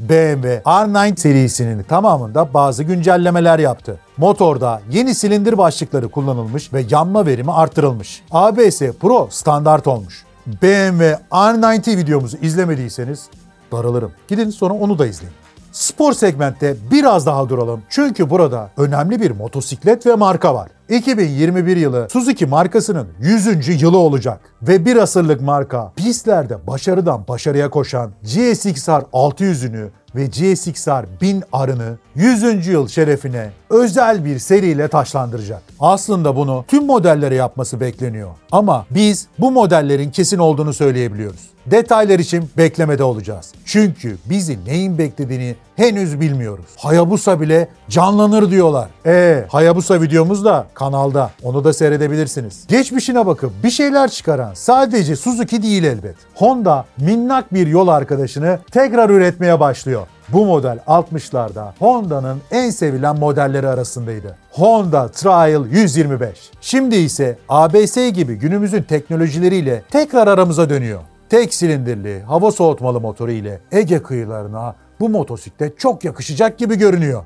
BMW 0.00 0.62
R9 0.64 1.16
serisinin 1.16 1.82
tamamında 1.82 2.54
bazı 2.54 2.82
güncellemeler 2.82 3.58
yaptı. 3.58 3.98
Motorda 4.16 4.80
yeni 4.90 5.14
silindir 5.14 5.58
başlıkları 5.58 6.08
kullanılmış 6.08 6.72
ve 6.72 6.84
yanma 6.90 7.26
verimi 7.26 7.52
artırılmış. 7.52 8.22
ABS 8.30 8.82
Pro 9.00 9.28
standart 9.30 9.86
olmuş. 9.86 10.24
BMW 10.62 11.18
R90 11.30 11.96
videomuzu 11.96 12.36
izlemediyseniz 12.36 13.28
daralırım. 13.72 14.12
Gidin 14.28 14.50
sonra 14.50 14.74
onu 14.74 14.98
da 14.98 15.06
izleyin. 15.06 15.34
Spor 15.72 16.12
segmentte 16.12 16.76
biraz 16.90 17.26
daha 17.26 17.48
duralım. 17.48 17.82
Çünkü 17.88 18.30
burada 18.30 18.70
önemli 18.76 19.20
bir 19.20 19.30
motosiklet 19.30 20.06
ve 20.06 20.14
marka 20.14 20.54
var. 20.54 20.68
2021 20.88 21.76
yılı 21.76 22.08
Suzuki 22.10 22.46
markasının 22.46 23.08
100. 23.20 23.82
yılı 23.82 23.98
olacak 23.98 24.40
ve 24.62 24.84
bir 24.84 24.96
asırlık 24.96 25.40
marka 25.40 25.92
pistlerde 25.96 26.66
başarıdan 26.66 27.28
başarıya 27.28 27.70
koşan 27.70 28.10
GSX-R 28.24 29.02
600'ünü 29.12 29.88
ve 30.14 30.26
GSX-R 30.26 31.04
1000 31.20 31.42
R'ını 31.54 31.98
100. 32.14 32.66
yıl 32.66 32.88
şerefine 32.88 33.50
özel 33.70 34.24
bir 34.24 34.38
seriyle 34.38 34.88
taşlandıracak. 34.88 35.62
Aslında 35.80 36.36
bunu 36.36 36.64
tüm 36.68 36.86
modellere 36.86 37.34
yapması 37.34 37.80
bekleniyor. 37.80 38.30
Ama 38.52 38.86
biz 38.90 39.28
bu 39.38 39.50
modellerin 39.50 40.10
kesin 40.10 40.38
olduğunu 40.38 40.72
söyleyebiliyoruz. 40.72 41.40
Detaylar 41.66 42.18
için 42.18 42.50
beklemede 42.56 43.04
olacağız. 43.04 43.52
Çünkü 43.64 44.16
bizi 44.24 44.64
neyin 44.66 44.98
beklediğini 44.98 45.56
henüz 45.76 46.20
bilmiyoruz. 46.20 46.64
Hayabusa 46.76 47.40
bile 47.40 47.68
canlanır 47.88 48.50
diyorlar. 48.50 48.88
E 49.06 49.44
Hayabusa 49.48 50.00
videomuz 50.02 50.44
da 50.44 50.66
kanalda. 50.74 51.30
Onu 51.42 51.64
da 51.64 51.72
seyredebilirsiniz. 51.72 52.66
Geçmişine 52.68 53.26
bakıp 53.26 53.50
bir 53.64 53.70
şeyler 53.70 54.10
çıkaran 54.10 54.54
sadece 54.54 55.16
Suzuki 55.16 55.62
değil 55.62 55.84
elbet. 55.84 56.16
Honda 56.34 56.84
minnak 56.98 57.54
bir 57.54 57.66
yol 57.66 57.88
arkadaşını 57.88 58.58
tekrar 58.70 59.10
üretmeye 59.10 59.60
başlıyor. 59.60 60.06
Bu 60.28 60.46
model 60.46 60.78
60'larda 60.86 61.70
Honda'nın 61.78 62.38
en 62.50 62.70
sevilen 62.70 63.18
modelleri 63.18 63.68
arasındaydı. 63.68 64.36
Honda 64.50 65.08
Trail 65.08 65.72
125. 65.72 66.50
Şimdi 66.60 66.96
ise 66.96 67.38
ABS 67.48 67.96
gibi 67.96 68.34
günümüzün 68.34 68.82
teknolojileriyle 68.82 69.82
tekrar 69.90 70.28
aramıza 70.28 70.70
dönüyor. 70.70 71.00
Tek 71.32 71.54
silindirli 71.54 72.22
hava 72.22 72.52
soğutmalı 72.52 73.00
motoru 73.00 73.30
ile 73.30 73.60
Ege 73.72 74.02
kıyılarına 74.02 74.74
bu 75.00 75.08
motosiklet 75.08 75.78
çok 75.78 76.04
yakışacak 76.04 76.58
gibi 76.58 76.78
görünüyor. 76.78 77.24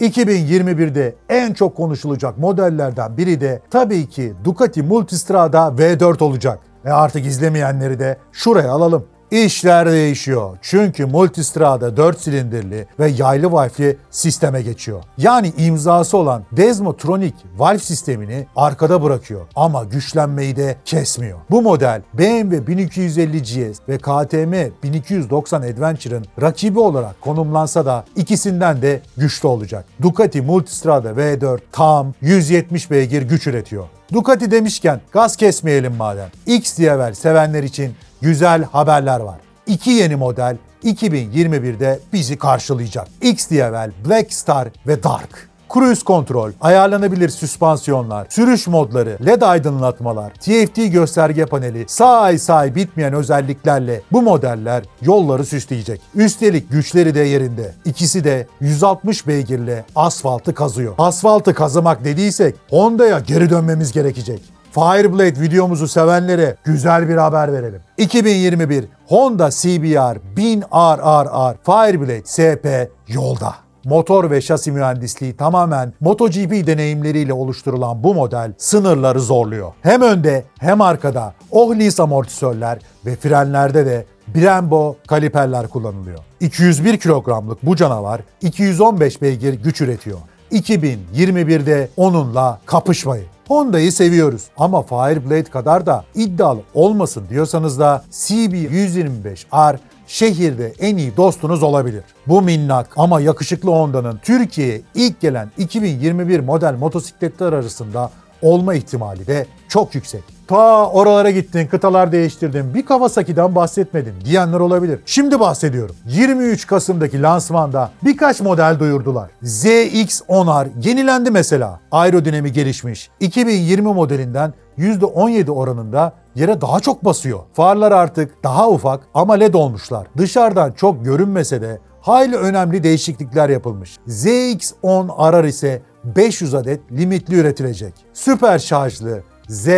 2021'de 0.00 1.14
en 1.28 1.52
çok 1.52 1.76
konuşulacak 1.76 2.38
modellerden 2.38 3.16
biri 3.16 3.40
de 3.40 3.62
tabii 3.70 4.08
ki 4.08 4.34
Ducati 4.44 4.82
Multistrada 4.82 5.58
V4 5.58 6.24
olacak. 6.24 6.58
Ve 6.84 6.92
artık 6.92 7.26
izlemeyenleri 7.26 7.98
de 7.98 8.18
şuraya 8.32 8.72
alalım. 8.72 9.06
İşler 9.30 9.90
değişiyor. 9.90 10.58
Çünkü 10.62 11.06
Multistrada 11.06 11.96
4 11.96 12.20
silindirli 12.20 12.86
ve 13.00 13.08
yaylı 13.08 13.52
valfli 13.52 13.96
sisteme 14.10 14.62
geçiyor. 14.62 15.02
Yani 15.18 15.52
imzası 15.58 16.16
olan 16.16 16.42
Desmotronic 16.52 17.34
valve 17.56 17.78
sistemini 17.78 18.46
arkada 18.56 19.02
bırakıyor 19.02 19.40
ama 19.56 19.84
güçlenmeyi 19.84 20.56
de 20.56 20.76
kesmiyor. 20.84 21.38
Bu 21.50 21.62
model 21.62 22.02
BMW 22.14 22.66
1250 22.66 23.42
GS 23.42 23.78
ve 23.88 23.98
KTM 23.98 24.54
1290 24.82 25.62
Adventure'ın 25.62 26.24
rakibi 26.42 26.78
olarak 26.80 27.20
konumlansa 27.20 27.86
da 27.86 28.04
ikisinden 28.16 28.82
de 28.82 29.00
güçlü 29.16 29.48
olacak. 29.48 29.84
Ducati 30.02 30.42
Multistrada 30.42 31.10
V4 31.10 31.58
tam 31.72 32.14
170 32.20 32.90
beygir 32.90 33.22
güç 33.22 33.46
üretiyor. 33.46 33.84
Ducati 34.12 34.50
demişken 34.50 35.00
gaz 35.12 35.36
kesmeyelim 35.36 35.96
madem. 35.96 36.28
XDR 36.46 37.12
sevenler 37.12 37.62
için 37.62 37.94
güzel 38.20 38.64
haberler 38.64 39.20
var. 39.20 39.40
İki 39.66 39.90
yeni 39.90 40.16
model 40.16 40.56
2021'de 40.84 41.98
bizi 42.12 42.38
karşılayacak. 42.38 43.08
XDR, 43.22 43.90
Black 44.08 44.32
Star 44.32 44.68
ve 44.86 45.02
Dark. 45.02 45.48
Cruise 45.74 46.04
kontrol, 46.04 46.50
ayarlanabilir 46.60 47.28
süspansiyonlar, 47.28 48.26
sürüş 48.30 48.66
modları, 48.66 49.18
LED 49.26 49.42
aydınlatmalar, 49.42 50.30
TFT 50.34 50.92
gösterge 50.92 51.46
paneli, 51.46 51.84
sağ 51.88 52.20
ay 52.20 52.38
sağ 52.38 52.54
ay 52.54 52.74
bitmeyen 52.74 53.12
özelliklerle 53.12 54.00
bu 54.12 54.22
modeller 54.22 54.84
yolları 55.02 55.44
süsleyecek. 55.44 56.00
Üstelik 56.14 56.70
güçleri 56.70 57.14
de 57.14 57.20
yerinde. 57.20 57.74
İkisi 57.84 58.24
de 58.24 58.46
160 58.60 59.26
beygirle 59.26 59.84
asfaltı 59.96 60.54
kazıyor. 60.54 60.94
Asfaltı 60.98 61.54
kazımak 61.54 62.04
dediysek 62.04 62.54
Honda'ya 62.70 63.18
geri 63.18 63.50
dönmemiz 63.50 63.92
gerekecek. 63.92 64.42
Fireblade 64.72 65.40
videomuzu 65.40 65.88
sevenlere 65.88 66.56
güzel 66.64 67.08
bir 67.08 67.16
haber 67.16 67.52
verelim. 67.52 67.80
2021 67.98 68.84
Honda 69.06 69.50
CBR 69.50 70.36
1000 70.36 70.62
RRR 70.62 71.56
Fireblade 71.64 72.22
SP 72.24 72.66
yolda. 73.08 73.65
Motor 73.86 74.30
ve 74.30 74.40
şasi 74.40 74.72
mühendisliği 74.72 75.36
tamamen 75.36 75.92
MotoGP 76.00 76.66
deneyimleriyle 76.66 77.32
oluşturulan 77.32 78.02
bu 78.02 78.14
model 78.14 78.52
sınırları 78.58 79.20
zorluyor. 79.20 79.72
Hem 79.82 80.02
önde 80.02 80.44
hem 80.58 80.80
arkada 80.80 81.34
Ohlis 81.50 82.00
amortisörler 82.00 82.78
ve 83.06 83.16
frenlerde 83.16 83.86
de 83.86 84.06
Brembo 84.34 84.96
kaliperler 85.08 85.68
kullanılıyor. 85.68 86.18
201 86.40 86.98
kilogramlık 86.98 87.66
bu 87.66 87.76
canavar 87.76 88.20
215 88.42 89.22
beygir 89.22 89.54
güç 89.54 89.80
üretiyor. 89.80 90.18
2021'de 90.52 91.88
onunla 91.96 92.60
kapışmayın. 92.66 93.26
Honda'yı 93.48 93.92
seviyoruz 93.92 94.42
ama 94.58 94.82
Fireblade 94.82 95.44
kadar 95.44 95.86
da 95.86 96.04
iddialı 96.14 96.60
olmasın 96.74 97.24
diyorsanız 97.30 97.80
da 97.80 98.04
CB125R 98.12 99.78
şehirde 100.06 100.72
en 100.78 100.96
iyi 100.96 101.16
dostunuz 101.16 101.62
olabilir. 101.62 102.04
Bu 102.26 102.42
minnak 102.42 102.88
ama 102.96 103.20
yakışıklı 103.20 103.70
Honda'nın 103.70 104.20
Türkiye'ye 104.22 104.80
ilk 104.94 105.20
gelen 105.20 105.50
2021 105.58 106.40
model 106.40 106.74
motosikletler 106.74 107.52
arasında 107.52 108.10
olma 108.42 108.74
ihtimali 108.74 109.26
de 109.26 109.46
çok 109.68 109.94
yüksek. 109.94 110.22
Ta 110.48 110.90
oralara 110.90 111.30
gittin, 111.30 111.66
kıtalar 111.66 112.12
değiştirdin, 112.12 112.74
bir 112.74 112.86
Kawasaki'den 112.86 113.54
bahsetmedin 113.54 114.14
diyenler 114.24 114.60
olabilir. 114.60 115.00
Şimdi 115.06 115.40
bahsediyorum. 115.40 115.96
23 116.08 116.66
Kasım'daki 116.66 117.22
lansmanda 117.22 117.90
birkaç 118.04 118.40
model 118.40 118.76
duyurdular. 118.78 119.30
ZX-10R 119.42 120.68
yenilendi 120.82 121.30
mesela. 121.30 121.80
Aerodinami 121.90 122.52
gelişmiş. 122.52 123.10
2020 123.20 123.94
modelinden 123.94 124.54
%17 124.78 125.50
oranında 125.50 126.12
yere 126.36 126.60
daha 126.60 126.80
çok 126.80 127.04
basıyor. 127.04 127.40
Farlar 127.52 127.92
artık 127.92 128.44
daha 128.44 128.70
ufak 128.70 129.08
ama 129.14 129.34
led 129.34 129.54
olmuşlar. 129.54 130.06
Dışarıdan 130.16 130.72
çok 130.72 131.04
görünmese 131.04 131.62
de 131.62 131.78
hayli 132.00 132.36
önemli 132.36 132.82
değişiklikler 132.82 133.48
yapılmış. 133.48 133.98
ZX-10 134.08 135.32
RR 135.32 135.44
ise 135.44 135.82
500 136.04 136.54
adet 136.54 136.80
limitli 136.92 137.34
üretilecek. 137.34 137.94
Süper 138.12 138.58
şarjlı 138.58 139.22
Z, 139.48 139.68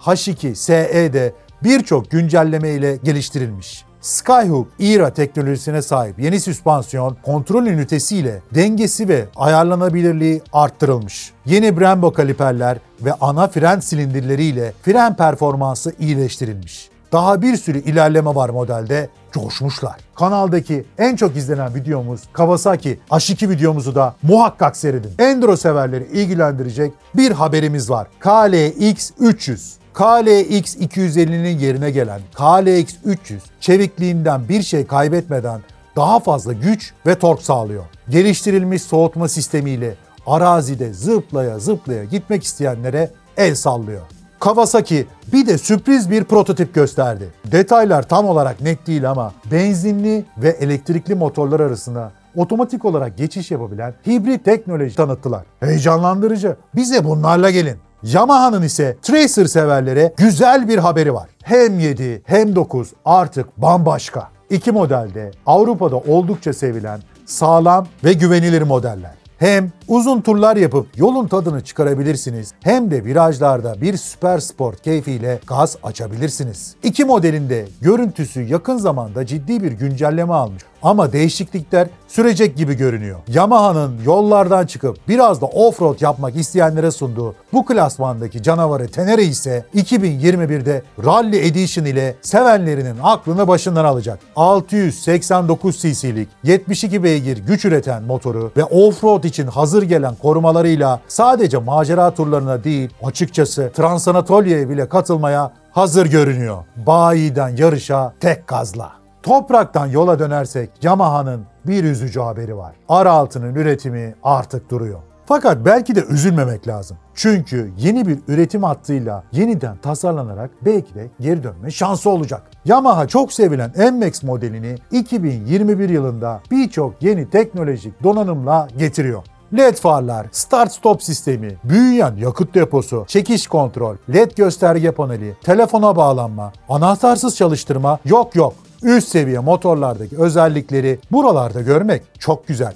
H2, 0.00 0.54
SE 0.54 1.12
de 1.12 1.32
birçok 1.62 2.10
güncelleme 2.10 2.70
ile 2.70 2.96
geliştirilmiş. 2.96 3.85
Skyhook 4.06 4.68
ERA 4.80 5.10
teknolojisine 5.10 5.82
sahip 5.82 6.18
yeni 6.18 6.40
süspansiyon 6.40 7.16
kontrol 7.22 7.66
ünitesiyle 7.66 8.42
dengesi 8.54 9.08
ve 9.08 9.24
ayarlanabilirliği 9.36 10.42
arttırılmış. 10.52 11.32
Yeni 11.46 11.80
Brembo 11.80 12.12
kaliperler 12.12 12.78
ve 13.00 13.12
ana 13.20 13.48
fren 13.48 13.80
silindirleriyle 13.80 14.72
fren 14.82 15.16
performansı 15.16 15.92
iyileştirilmiş. 15.98 16.88
Daha 17.12 17.42
bir 17.42 17.56
sürü 17.56 17.78
ilerleme 17.78 18.34
var 18.34 18.48
modelde. 18.48 19.08
Coşmuşlar. 19.32 19.96
Kanaldaki 20.14 20.84
en 20.98 21.16
çok 21.16 21.36
izlenen 21.36 21.74
videomuz 21.74 22.20
Kawasaki 22.32 23.00
H2 23.10 23.48
videomuzu 23.48 23.94
da 23.94 24.14
muhakkak 24.22 24.76
seyredin. 24.76 25.10
Enduro 25.18 25.56
severleri 25.56 26.04
ilgilendirecek 26.04 26.92
bir 27.14 27.30
haberimiz 27.30 27.90
var. 27.90 28.08
KLX 28.20 29.10
300. 29.20 29.76
KLX 29.96 30.76
250'nin 30.76 31.58
yerine 31.58 31.90
gelen 31.90 32.20
KLX 32.34 32.94
300 33.04 33.42
çevikliğinden 33.60 34.48
bir 34.48 34.62
şey 34.62 34.86
kaybetmeden 34.86 35.60
daha 35.96 36.20
fazla 36.20 36.52
güç 36.52 36.92
ve 37.06 37.18
tork 37.18 37.42
sağlıyor. 37.42 37.84
Geliştirilmiş 38.08 38.82
soğutma 38.82 39.28
sistemiyle 39.28 39.94
arazide 40.26 40.92
zıplaya 40.92 41.58
zıplaya 41.58 42.04
gitmek 42.04 42.44
isteyenlere 42.44 43.10
el 43.36 43.54
sallıyor. 43.54 44.00
Kawasaki 44.40 45.06
bir 45.32 45.46
de 45.46 45.58
sürpriz 45.58 46.10
bir 46.10 46.24
prototip 46.24 46.74
gösterdi. 46.74 47.28
Detaylar 47.44 48.08
tam 48.08 48.26
olarak 48.26 48.60
net 48.60 48.86
değil 48.86 49.10
ama 49.10 49.32
benzinli 49.50 50.24
ve 50.38 50.48
elektrikli 50.48 51.14
motorlar 51.14 51.60
arasında 51.60 52.12
otomatik 52.36 52.84
olarak 52.84 53.18
geçiş 53.18 53.50
yapabilen 53.50 53.94
hibrit 54.06 54.44
teknoloji 54.44 54.96
tanıttılar. 54.96 55.42
Heyecanlandırıcı. 55.60 56.56
Bize 56.74 57.04
bunlarla 57.04 57.50
gelin. 57.50 57.76
Yamaha'nın 58.12 58.62
ise 58.62 58.96
Tracer 59.02 59.44
severlere 59.44 60.12
güzel 60.16 60.68
bir 60.68 60.78
haberi 60.78 61.14
var. 61.14 61.28
Hem 61.42 61.78
7 61.78 62.22
hem 62.24 62.56
9 62.56 62.92
artık 63.04 63.56
bambaşka. 63.56 64.28
İki 64.50 64.72
modelde 64.72 65.30
Avrupa'da 65.46 65.96
oldukça 65.96 66.52
sevilen 66.52 67.00
sağlam 67.24 67.86
ve 68.04 68.12
güvenilir 68.12 68.62
modeller. 68.62 69.14
Hem 69.38 69.72
uzun 69.88 70.20
turlar 70.20 70.56
yapıp 70.56 70.86
yolun 70.96 71.28
tadını 71.28 71.64
çıkarabilirsiniz 71.64 72.52
hem 72.62 72.90
de 72.90 73.04
virajlarda 73.04 73.80
bir 73.80 73.96
süper 73.96 74.38
sport 74.38 74.82
keyfiyle 74.82 75.38
gaz 75.46 75.76
açabilirsiniz. 75.82 76.74
İki 76.82 77.04
modelinde 77.04 77.64
görüntüsü 77.80 78.42
yakın 78.42 78.76
zamanda 78.76 79.26
ciddi 79.26 79.62
bir 79.62 79.72
güncelleme 79.72 80.34
almış 80.34 80.62
ama 80.82 81.12
değişiklikler 81.12 81.88
sürecek 82.08 82.56
gibi 82.56 82.74
görünüyor. 82.74 83.18
Yamaha'nın 83.28 84.00
yollardan 84.04 84.66
çıkıp 84.66 85.08
biraz 85.08 85.40
da 85.40 85.46
off-road 85.46 86.04
yapmak 86.04 86.36
isteyenlere 86.36 86.90
sunduğu 86.90 87.34
bu 87.52 87.66
klasmandaki 87.66 88.42
canavarı 88.42 88.88
Tenere 88.88 89.24
ise 89.24 89.64
2021'de 89.74 90.82
Rally 91.04 91.46
Edition 91.46 91.84
ile 91.84 92.16
sevenlerinin 92.22 92.96
aklını 93.02 93.48
başından 93.48 93.84
alacak. 93.84 94.18
689 94.36 95.76
cc'lik 95.78 96.28
72 96.44 97.02
beygir 97.02 97.38
güç 97.38 97.64
üreten 97.64 98.02
motoru 98.02 98.52
ve 98.56 98.62
off-road 98.62 99.26
için 99.26 99.46
hazır 99.46 99.82
gelen 99.82 100.14
korumalarıyla 100.14 101.00
sadece 101.08 101.58
macera 101.58 102.14
turlarına 102.14 102.64
değil 102.64 102.90
açıkçası 103.02 103.70
Transanatolia'ya 103.76 104.68
bile 104.68 104.88
katılmaya 104.88 105.52
hazır 105.72 106.06
görünüyor. 106.06 106.64
Bayiden 106.86 107.56
yarışa 107.56 108.14
tek 108.20 108.46
gazla. 108.46 109.05
Topraktan 109.26 109.86
yola 109.86 110.18
dönersek 110.18 110.70
Yamaha'nın 110.82 111.46
bir 111.66 111.84
üzücü 111.84 112.20
haberi 112.20 112.56
var. 112.56 112.74
R6'nın 112.88 113.54
üretimi 113.54 114.14
artık 114.22 114.70
duruyor. 114.70 115.00
Fakat 115.26 115.64
belki 115.64 115.94
de 115.94 116.04
üzülmemek 116.04 116.68
lazım. 116.68 116.96
Çünkü 117.14 117.72
yeni 117.78 118.06
bir 118.06 118.18
üretim 118.28 118.62
hattıyla 118.62 119.24
yeniden 119.32 119.76
tasarlanarak 119.76 120.50
belki 120.64 120.94
de 120.94 121.10
geri 121.20 121.42
dönme 121.42 121.70
şansı 121.70 122.10
olacak. 122.10 122.42
Yamaha 122.64 123.08
çok 123.08 123.32
sevilen 123.32 123.72
NMAX 123.78 124.22
modelini 124.22 124.74
2021 124.92 125.88
yılında 125.88 126.40
birçok 126.50 127.02
yeni 127.02 127.30
teknolojik 127.30 128.02
donanımla 128.02 128.68
getiriyor. 128.78 129.22
LED 129.58 129.74
farlar, 129.74 130.26
start 130.32 130.72
stop 130.72 131.02
sistemi, 131.02 131.56
büyüyen 131.64 132.16
yakıt 132.16 132.54
deposu, 132.54 133.04
çekiş 133.06 133.46
kontrol, 133.46 133.96
LED 134.14 134.30
gösterge 134.36 134.90
paneli, 134.90 135.36
telefona 135.44 135.96
bağlanma, 135.96 136.52
anahtarsız 136.68 137.36
çalıştırma 137.36 137.98
yok 138.04 138.36
yok. 138.36 138.54
Üst 138.86 139.08
seviye 139.08 139.38
motorlardaki 139.38 140.18
özellikleri 140.18 140.98
buralarda 141.12 141.60
görmek 141.60 142.02
çok 142.18 142.48
güzel 142.48 142.74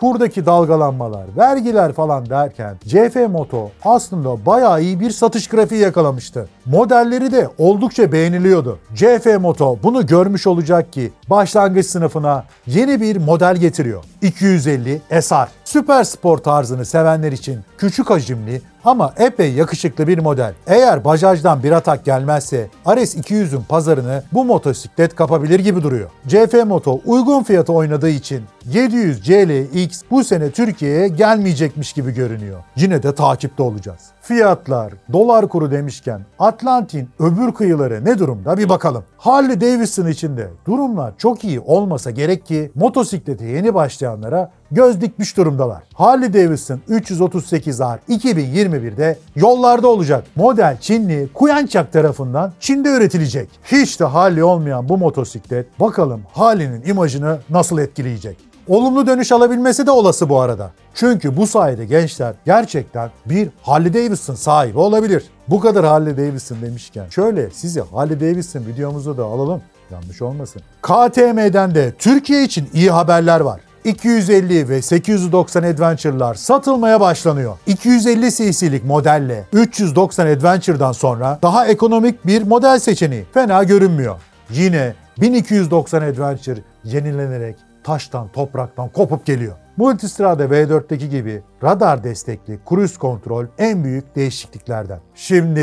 kurdaki 0.00 0.46
dalgalanmalar, 0.46 1.24
vergiler 1.36 1.92
falan 1.92 2.30
derken 2.30 2.76
CF 2.86 3.16
Moto 3.30 3.70
aslında 3.84 4.46
bayağı 4.46 4.82
iyi 4.82 5.00
bir 5.00 5.10
satış 5.10 5.48
grafiği 5.48 5.80
yakalamıştı. 5.80 6.48
Modelleri 6.66 7.32
de 7.32 7.48
oldukça 7.58 8.12
beğeniliyordu. 8.12 8.78
CF 8.94 9.26
Moto 9.40 9.78
bunu 9.82 10.06
görmüş 10.06 10.46
olacak 10.46 10.92
ki 10.92 11.12
başlangıç 11.30 11.86
sınıfına 11.86 12.44
yeni 12.66 13.00
bir 13.00 13.16
model 13.16 13.56
getiriyor. 13.56 14.04
250 14.22 15.00
SR. 15.20 15.48
Süper 15.70 16.04
spor 16.04 16.38
tarzını 16.38 16.84
sevenler 16.84 17.32
için 17.32 17.60
küçük 17.78 18.10
hacimli 18.10 18.62
ama 18.84 19.14
epey 19.18 19.52
yakışıklı 19.52 20.06
bir 20.06 20.18
model. 20.18 20.54
Eğer 20.66 21.04
Bajaj'dan 21.04 21.62
bir 21.62 21.72
atak 21.72 22.04
gelmezse 22.04 22.68
RS200'ün 22.86 23.62
pazarını 23.68 24.22
bu 24.32 24.44
motosiklet 24.44 25.16
kapabilir 25.16 25.60
gibi 25.60 25.82
duruyor. 25.82 26.10
CF 26.28 26.54
Moto 26.66 27.00
uygun 27.04 27.42
fiyata 27.42 27.72
oynadığı 27.72 28.08
için 28.08 28.42
700 28.72 29.22
CLX 29.24 30.02
bu 30.10 30.24
sene 30.24 30.50
Türkiye'ye 30.50 31.08
gelmeyecekmiş 31.08 31.92
gibi 31.92 32.14
görünüyor. 32.14 32.62
Yine 32.76 33.02
de 33.02 33.14
takipte 33.14 33.62
olacağız. 33.62 34.00
Fiyatlar, 34.22 34.92
dolar 35.12 35.48
kuru 35.48 35.70
demişken 35.70 36.20
Atlantin 36.38 37.08
öbür 37.18 37.52
kıyıları 37.52 38.04
ne 38.04 38.18
durumda 38.18 38.58
bir 38.58 38.68
bakalım. 38.68 39.04
Harley 39.16 39.60
Davidson 39.60 40.06
içinde 40.06 40.48
durumlar 40.66 41.14
çok 41.18 41.44
iyi 41.44 41.60
olmasa 41.60 42.10
gerek 42.10 42.46
ki 42.46 42.70
motosiklete 42.74 43.46
yeni 43.46 43.74
başlayanlara 43.74 44.50
göz 44.70 45.00
dikmiş 45.00 45.36
durumdalar. 45.36 45.82
Harley 45.94 46.34
Davidson 46.34 46.80
338R 46.88 47.98
2021'de 48.08 49.18
yollarda 49.36 49.88
olacak. 49.88 50.24
Model 50.36 50.76
Çinli 50.80 51.28
Kuyançak 51.34 51.92
tarafından 51.92 52.52
Çin'de 52.60 52.88
üretilecek. 52.88 53.48
Hiç 53.64 54.00
de 54.00 54.04
Harley 54.04 54.42
olmayan 54.42 54.88
bu 54.88 54.98
motosiklet 54.98 55.80
bakalım 55.80 56.22
Harley'nin 56.32 56.82
imajını 56.82 57.38
nasıl 57.50 57.78
etkileyecek. 57.78 58.49
Olumlu 58.70 59.06
dönüş 59.06 59.32
alabilmesi 59.32 59.86
de 59.86 59.90
olası 59.90 60.28
bu 60.28 60.40
arada. 60.40 60.70
Çünkü 60.94 61.36
bu 61.36 61.46
sayede 61.46 61.84
gençler 61.84 62.34
gerçekten 62.46 63.10
bir 63.26 63.48
Harley 63.62 63.94
Davidson 63.94 64.34
sahibi 64.34 64.78
olabilir. 64.78 65.24
Bu 65.48 65.60
kadar 65.60 65.84
Harley 65.84 66.16
Davidson 66.16 66.62
demişken 66.62 67.08
şöyle 67.08 67.50
sizi 67.50 67.80
Harley 67.80 68.20
Davidson 68.20 68.60
videomuzu 68.60 69.18
da 69.18 69.24
alalım. 69.24 69.62
Yanlış 69.92 70.22
olmasın. 70.22 70.62
KTM'den 70.82 71.74
de 71.74 71.94
Türkiye 71.98 72.44
için 72.44 72.68
iyi 72.74 72.90
haberler 72.90 73.40
var. 73.40 73.60
250 73.84 74.68
ve 74.68 74.82
890 74.82 75.62
Adventure'lar 75.62 76.34
satılmaya 76.34 77.00
başlanıyor. 77.00 77.58
250 77.66 78.30
cc'lik 78.30 78.84
modelle 78.84 79.44
390 79.52 80.26
Adventure'dan 80.26 80.92
sonra 80.92 81.38
daha 81.42 81.66
ekonomik 81.66 82.26
bir 82.26 82.42
model 82.42 82.78
seçeneği 82.78 83.24
fena 83.34 83.64
görünmüyor. 83.64 84.16
Yine 84.50 84.94
1290 85.20 86.02
Adventure 86.02 86.60
yenilenerek 86.84 87.69
taştan, 87.84 88.28
topraktan 88.28 88.88
kopup 88.88 89.26
geliyor. 89.26 89.56
Multistrada 89.76 90.44
V4'teki 90.44 91.08
gibi 91.08 91.42
radar 91.64 92.04
destekli 92.04 92.58
cruise 92.68 92.98
kontrol 92.98 93.46
en 93.58 93.84
büyük 93.84 94.16
değişikliklerden. 94.16 95.00
Şimdi 95.14 95.60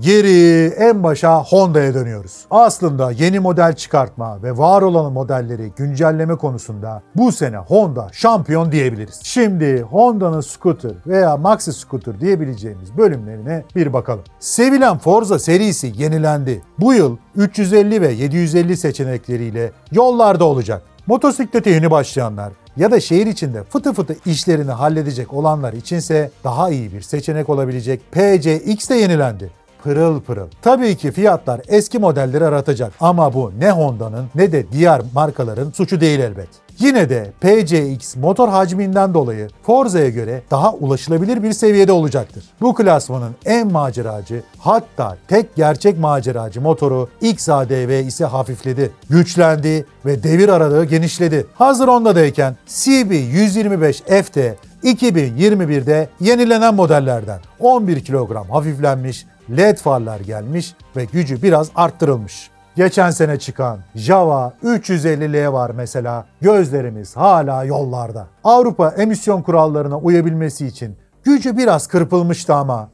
geri 0.00 0.66
en 0.66 1.02
başa 1.02 1.42
Honda'ya 1.42 1.94
dönüyoruz. 1.94 2.46
Aslında 2.50 3.10
yeni 3.10 3.40
model 3.40 3.72
çıkartma 3.72 4.42
ve 4.42 4.58
var 4.58 4.82
olan 4.82 5.12
modelleri 5.12 5.72
güncelleme 5.76 6.36
konusunda 6.36 7.02
bu 7.16 7.32
sene 7.32 7.56
Honda 7.56 8.08
şampiyon 8.12 8.72
diyebiliriz. 8.72 9.20
Şimdi 9.22 9.82
Honda'nın 9.82 10.40
scooter 10.40 10.92
veya 11.06 11.36
maxi 11.36 11.72
scooter 11.72 12.20
diyebileceğimiz 12.20 12.96
bölümlerine 12.98 13.64
bir 13.76 13.92
bakalım. 13.92 14.24
Sevilen 14.38 14.98
Forza 14.98 15.38
serisi 15.38 15.92
yenilendi. 15.96 16.62
Bu 16.78 16.94
yıl 16.94 17.16
350 17.36 18.00
ve 18.00 18.12
750 18.12 18.76
seçenekleriyle 18.76 19.72
yollarda 19.92 20.44
olacak. 20.44 20.82
Motosiklete 21.06 21.70
yeni 21.70 21.90
başlayanlar 21.90 22.52
ya 22.76 22.90
da 22.90 23.00
şehir 23.00 23.26
içinde 23.26 23.64
fıtı 23.64 23.92
fıtı 23.92 24.16
işlerini 24.26 24.70
halledecek 24.70 25.32
olanlar 25.32 25.72
içinse 25.72 26.30
daha 26.44 26.70
iyi 26.70 26.92
bir 26.92 27.00
seçenek 27.00 27.48
olabilecek 27.48 28.00
PCX 28.12 28.90
de 28.90 28.94
yenilendi 28.94 29.50
pırıl 29.86 30.20
pırıl. 30.20 30.46
Tabii 30.62 30.96
ki 30.96 31.12
fiyatlar 31.12 31.60
eski 31.68 31.98
modelleri 31.98 32.44
aratacak 32.44 32.92
ama 33.00 33.34
bu 33.34 33.52
ne 33.58 33.70
Honda'nın 33.70 34.26
ne 34.34 34.52
de 34.52 34.72
diğer 34.72 35.02
markaların 35.14 35.70
suçu 35.70 36.00
değil 36.00 36.20
elbet. 36.20 36.48
Yine 36.78 37.08
de 37.08 37.32
PCX 37.40 38.16
motor 38.16 38.48
hacminden 38.48 39.14
dolayı 39.14 39.48
Forza'ya 39.62 40.08
göre 40.08 40.42
daha 40.50 40.72
ulaşılabilir 40.72 41.42
bir 41.42 41.52
seviyede 41.52 41.92
olacaktır. 41.92 42.44
Bu 42.60 42.74
klasmanın 42.74 43.34
en 43.44 43.72
maceracı 43.72 44.42
hatta 44.58 45.16
tek 45.28 45.56
gerçek 45.56 45.98
maceracı 45.98 46.60
motoru 46.60 47.08
XADV 47.20 48.06
ise 48.06 48.24
hafifledi, 48.24 48.90
güçlendi 49.10 49.86
ve 50.06 50.22
devir 50.22 50.48
aralığı 50.48 50.84
genişledi. 50.84 51.46
Hazır 51.54 51.88
ondadayken 51.88 52.56
CB125 52.68 54.22
FT 54.22 54.38
2021'de 54.84 56.08
yenilenen 56.20 56.74
modellerden 56.74 57.40
11 57.60 58.04
kilogram 58.04 58.50
hafiflenmiş, 58.50 59.26
LED 59.50 59.76
farlar 59.76 60.20
gelmiş 60.20 60.74
ve 60.96 61.04
gücü 61.04 61.42
biraz 61.42 61.70
arttırılmış. 61.74 62.50
Geçen 62.76 63.10
sene 63.10 63.38
çıkan 63.38 63.78
Java 63.94 64.52
350L 64.64 65.52
var 65.52 65.70
mesela. 65.70 66.26
Gözlerimiz 66.40 67.16
hala 67.16 67.64
yollarda. 67.64 68.26
Avrupa 68.44 68.88
emisyon 68.88 69.42
kurallarına 69.42 69.98
uyabilmesi 69.98 70.66
için 70.66 70.96
gücü 71.24 71.56
biraz 71.56 71.86
kırpılmıştı 71.86 72.54
ama 72.54 72.88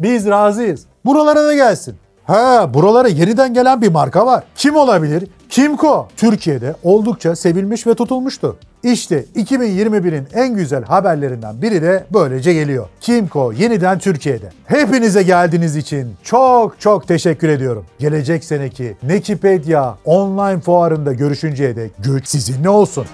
biz 0.00 0.26
razıyız. 0.26 0.86
Buralara 1.04 1.44
da 1.44 1.54
gelsin. 1.54 1.96
Ha, 2.26 2.74
buralara 2.74 3.08
yeniden 3.08 3.54
gelen 3.54 3.82
bir 3.82 3.88
marka 3.88 4.26
var. 4.26 4.44
Kim 4.56 4.76
olabilir? 4.76 5.28
Kimco. 5.48 6.08
Türkiye'de 6.16 6.74
oldukça 6.82 7.36
sevilmiş 7.36 7.86
ve 7.86 7.94
tutulmuştu. 7.94 8.56
İşte 8.82 9.24
2021'in 9.36 10.26
en 10.34 10.54
güzel 10.54 10.84
haberlerinden 10.84 11.62
biri 11.62 11.82
de 11.82 12.04
böylece 12.12 12.52
geliyor. 12.52 12.88
Kimco 13.00 13.52
yeniden 13.52 13.98
Türkiye'de. 13.98 14.48
Hepinize 14.66 15.22
geldiğiniz 15.22 15.76
için 15.76 16.14
çok 16.22 16.80
çok 16.80 17.08
teşekkür 17.08 17.48
ediyorum. 17.48 17.84
Gelecek 17.98 18.44
seneki 18.44 18.96
Nekipedia 19.02 19.94
online 20.04 20.60
fuarında 20.60 21.12
görüşünceye 21.12 21.76
dek 21.76 21.92
güç 21.98 22.28
sizinle 22.28 22.68
olsun. 22.68 23.06